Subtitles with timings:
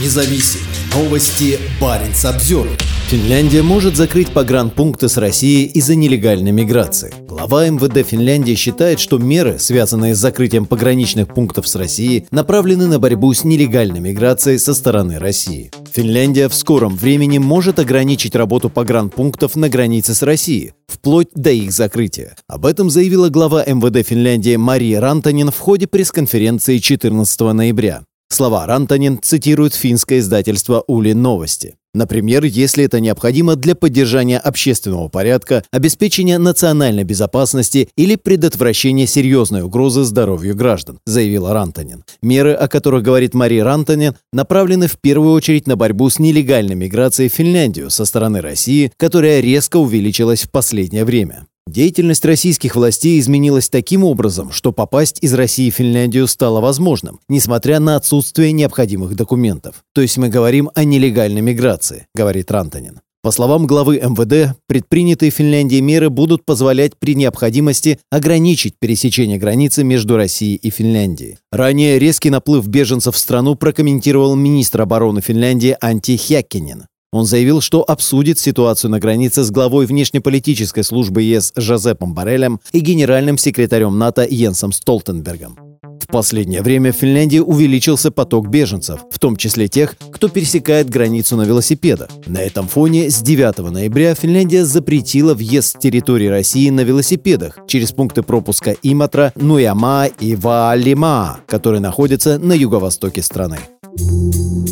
[0.00, 0.60] независим.
[0.94, 2.68] Новости Баренц обзор.
[3.08, 7.12] Финляндия может закрыть погранпункты с Россией из-за нелегальной миграции.
[7.28, 12.98] Глава МВД Финляндии считает, что меры, связанные с закрытием пограничных пунктов с Россией, направлены на
[12.98, 15.70] борьбу с нелегальной миграцией со стороны России.
[15.92, 21.72] Финляндия в скором времени может ограничить работу погранпунктов на границе с Россией, вплоть до их
[21.72, 22.36] закрытия.
[22.48, 28.02] Об этом заявила глава МВД Финляндии Мария Рантанин в ходе пресс-конференции 14 ноября.
[28.28, 31.76] Слова Рантанин цитирует финское издательство «Ули Новости».
[31.94, 40.02] Например, если это необходимо для поддержания общественного порядка, обеспечения национальной безопасности или предотвращения серьезной угрозы
[40.02, 42.04] здоровью граждан, заявила Рантанин.
[42.20, 47.30] Меры, о которых говорит Мария Рантанин, направлены в первую очередь на борьбу с нелегальной миграцией
[47.30, 51.46] в Финляндию со стороны России, которая резко увеличилась в последнее время.
[51.66, 57.80] Деятельность российских властей изменилась таким образом, что попасть из России в Финляндию стало возможным, несмотря
[57.80, 59.82] на отсутствие необходимых документов.
[59.94, 63.00] То есть мы говорим о нелегальной миграции, говорит Рантанин.
[63.22, 69.82] По словам главы МВД, предпринятые в Финляндии меры будут позволять при необходимости ограничить пересечение границы
[69.82, 71.38] между Россией и Финляндией.
[71.50, 76.84] Ранее резкий наплыв беженцев в страну прокомментировал министр обороны Финляндии Анти Хяккинен.
[77.14, 82.80] Он заявил, что обсудит ситуацию на границе с главой внешнеполитической службы ЕС Жозепом Барелем и
[82.80, 85.56] генеральным секретарем НАТО Йенсом Столтенбергом.
[86.00, 91.36] В последнее время в Финляндии увеличился поток беженцев, в том числе тех, кто пересекает границу
[91.36, 92.08] на велосипедах.
[92.26, 97.92] На этом фоне с 9 ноября Финляндия запретила въезд с территории России на велосипедах через
[97.92, 103.60] пункты пропуска Иматра, Нуяма и Ваалима, которые находятся на юго-востоке страны.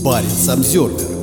[0.03, 1.22] Баренц обзервер